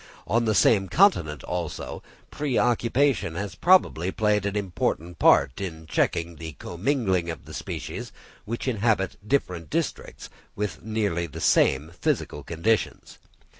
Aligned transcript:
On 0.25 0.45
the 0.45 0.55
same 0.55 0.87
continent, 0.89 1.43
also, 1.43 2.01
pre 2.31 2.57
occupation 2.57 3.35
has 3.35 3.53
probably 3.53 4.11
played 4.11 4.47
an 4.47 4.55
important 4.55 5.19
part 5.19 5.61
in 5.61 5.85
checking 5.85 6.37
the 6.37 6.53
commingling 6.53 7.29
of 7.29 7.45
the 7.45 7.53
species 7.53 8.11
which 8.43 8.67
inhabit 8.67 9.15
different 9.27 9.69
districts 9.69 10.27
with 10.55 10.81
nearly 10.81 11.27
the 11.27 11.39
same 11.39 11.91
physical 11.91 12.41
conditions. 12.43 13.19